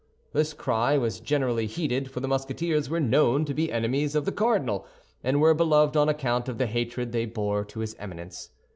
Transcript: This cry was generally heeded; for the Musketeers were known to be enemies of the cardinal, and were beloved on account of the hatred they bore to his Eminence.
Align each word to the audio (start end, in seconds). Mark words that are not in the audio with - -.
This 0.33 0.53
cry 0.53 0.97
was 0.97 1.19
generally 1.19 1.67
heeded; 1.67 2.09
for 2.09 2.21
the 2.21 2.27
Musketeers 2.27 2.89
were 2.89 2.99
known 2.99 3.45
to 3.45 3.53
be 3.53 3.71
enemies 3.71 4.15
of 4.15 4.25
the 4.25 4.31
cardinal, 4.31 4.83
and 5.23 5.39
were 5.39 5.53
beloved 5.53 5.95
on 5.95 6.09
account 6.09 6.49
of 6.49 6.57
the 6.57 6.65
hatred 6.65 7.11
they 7.11 7.27
bore 7.27 7.63
to 7.65 7.81
his 7.81 7.95
Eminence. 7.99 8.49